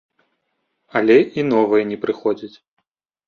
[0.99, 2.53] Але і новыя не прыходзяць.